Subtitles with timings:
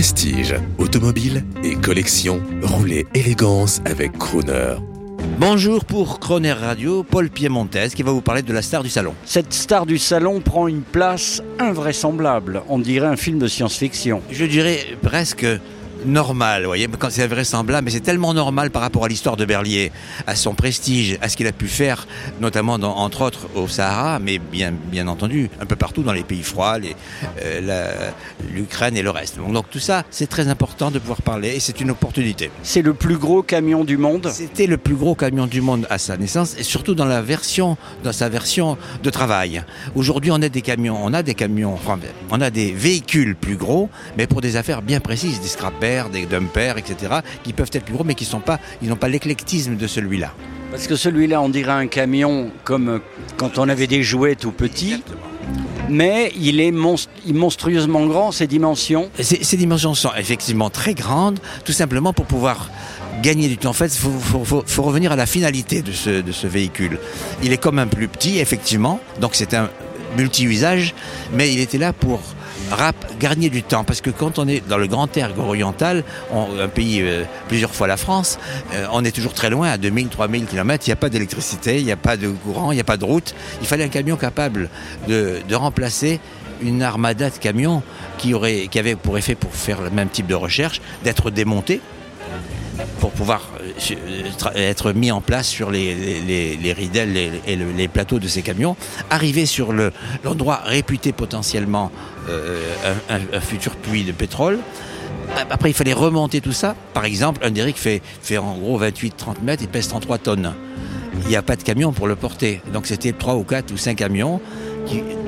[0.00, 4.76] Prestige, automobile et collection, roulez élégance avec Crooner.
[5.38, 9.12] Bonjour pour Croner Radio, Paul Piemontez qui va vous parler de la star du salon.
[9.26, 12.62] Cette star du salon prend une place invraisemblable.
[12.70, 14.22] On dirait un film de science-fiction.
[14.30, 15.44] Je dirais presque
[16.04, 19.44] normal, vous voyez, quand c'est vraisemblable, mais c'est tellement normal par rapport à l'histoire de
[19.44, 19.92] Berlier,
[20.26, 22.06] à son prestige, à ce qu'il a pu faire,
[22.40, 26.22] notamment dans, entre autres au Sahara, mais bien, bien entendu, un peu partout dans les
[26.22, 26.78] pays froids,
[27.42, 28.10] euh,
[28.52, 29.38] l'Ukraine et le reste.
[29.38, 32.50] Donc tout ça, c'est très important de pouvoir parler et c'est une opportunité.
[32.62, 34.30] C'est le plus gros camion du monde?
[34.32, 37.76] C'était le plus gros camion du monde à sa naissance et surtout dans la version,
[38.04, 39.62] dans sa version de travail.
[39.94, 41.78] Aujourd'hui, on a des camions, on a des camions,
[42.30, 45.48] on a des véhicules plus gros, mais pour des affaires bien précises, des
[46.10, 49.08] des dumpers, etc., qui peuvent être plus gros, mais qui sont pas, ils n'ont pas
[49.08, 50.32] l'éclectisme de celui-là.
[50.70, 52.98] Parce que celui-là, on dirait un camion comme euh,
[53.36, 55.02] quand on avait des jouets tout petits.
[55.88, 59.10] Mais il est monstrueusement grand, ses dimensions.
[59.18, 62.70] Ces dimensions sont effectivement très grandes, tout simplement pour pouvoir
[63.22, 63.70] gagner du temps.
[63.70, 67.00] En fait, il faut, revenir à la finalité de ce, de ce véhicule.
[67.42, 69.68] Il est comme un plus petit, effectivement, donc c'est un
[70.16, 70.94] multi-usage,
[71.32, 72.20] mais il était là pour
[72.70, 73.84] rap, gagner du temps.
[73.84, 77.86] Parce que quand on est dans le grand air oriental, un pays euh, plusieurs fois
[77.86, 78.38] la France,
[78.74, 81.78] euh, on est toujours très loin, à 2000, 3000 km, il n'y a pas d'électricité,
[81.78, 83.34] il n'y a pas de courant, il n'y a pas de route.
[83.60, 84.68] Il fallait un camion capable
[85.08, 86.20] de, de remplacer
[86.62, 87.82] une armada de camions
[88.18, 91.80] qui, aurait, qui avait pour effet, pour faire le même type de recherche, d'être démonté
[92.98, 93.50] pour pouvoir
[93.90, 95.94] euh, être mis en place sur les,
[96.56, 98.76] les, ridelles et les, plateaux de ces camions,
[99.10, 99.72] arriver sur
[100.24, 101.90] l'endroit réputé potentiellement
[102.28, 102.62] euh,
[103.08, 104.58] un, futur puits de pétrole.
[105.50, 106.74] Après, il fallait remonter tout ça.
[106.92, 110.54] Par exemple, un derrick fait, fait en gros 28-30 mètres et pèse 33 tonnes.
[111.22, 112.60] Il n'y a pas de camion pour le porter.
[112.72, 114.40] Donc c'était 3 ou 4 ou 5 camions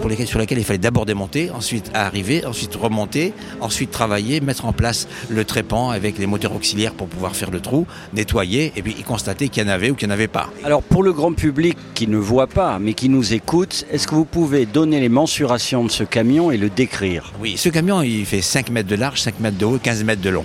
[0.00, 4.64] pour lesquels, sur lesquels il fallait d'abord démonter, ensuite arriver, ensuite remonter, ensuite travailler, mettre
[4.64, 8.82] en place le trépan avec les moteurs auxiliaires pour pouvoir faire le trou, nettoyer et
[8.82, 10.50] puis constater qu'il y en avait ou qu'il n'y en avait pas.
[10.64, 14.14] Alors pour le grand public qui ne voit pas mais qui nous écoute, est-ce que
[14.14, 17.32] vous pouvez donner les mensurations de ce camion et le décrire?
[17.40, 20.22] Oui, ce camion il fait 5 mètres de large, 5 mètres de haut, 15 mètres
[20.22, 20.44] de long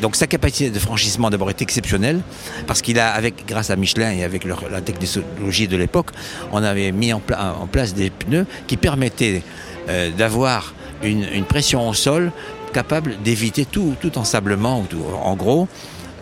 [0.00, 2.20] donc sa capacité de franchissement d'abord est exceptionnelle
[2.66, 6.08] parce qu'il a, avec, grâce à Michelin et avec la technologie de l'époque,
[6.52, 9.42] on avait mis en, place des pneus qui permettaient
[9.88, 12.32] euh, d'avoir une, pression au sol
[12.72, 14.84] capable d'éviter tout, tout ensablement.
[15.22, 15.68] En gros,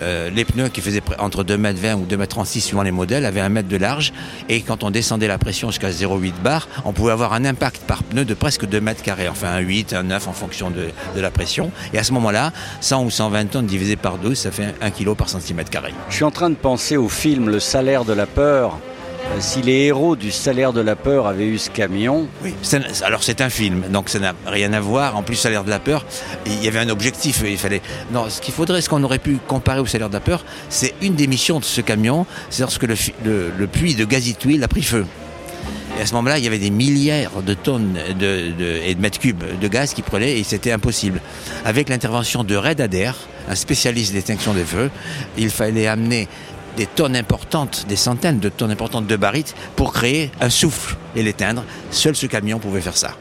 [0.03, 3.69] euh, les pneus qui faisaient entre 2m20 ou 2m36 suivant les modèles avaient un mètre
[3.69, 4.13] de large
[4.49, 8.03] et quand on descendait la pression jusqu'à 0,8 bar, on pouvait avoir un impact par
[8.03, 10.89] pneu de presque 2 mètres carrés, enfin un 8, un 9 en fonction de,
[11.21, 11.71] la pression.
[11.95, 15.15] Et à ce moment-là, 100 ou 120 tonnes divisé par 12, ça fait 1 kg
[15.15, 15.95] par centimètre carré.
[16.09, 18.79] Je suis en train de penser au film Le salaire de la peur
[19.39, 22.29] si les héros du salaire de la peur avaient eu ce camion.
[22.43, 22.55] Oui,
[23.03, 25.17] alors c'est un film, donc ça n'a rien à voir.
[25.17, 26.05] En plus, salaire de la peur,
[26.47, 27.43] il y avait un objectif.
[27.45, 27.83] Il fallait.
[28.13, 30.95] Non, ce qu'il faudrait, ce qu'on aurait pu comparer au salaire de la peur, c'est
[31.03, 35.07] une des missions de ce camion, c'est lorsque le, puits de gazituil a pris feu.
[35.99, 39.19] Et à ce moment-là, il y avait des milliards de tonnes de, et de mètres
[39.19, 41.21] cubes de gaz qui prenaient et c'était impossible.
[41.65, 43.17] Avec l'intervention de Red Adair,
[43.49, 44.91] un spécialiste d'extinction des feux,
[45.37, 46.29] il fallait amener
[46.77, 51.23] des tonnes importantes, des centaines de tonnes importantes de barytes pour créer un souffle et
[51.23, 51.65] l'éteindre.
[51.91, 53.17] Seul ce camion pouvait faire ça.